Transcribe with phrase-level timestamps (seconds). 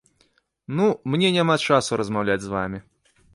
[0.79, 2.79] Ну, мне няма часу размаўляць з вамі.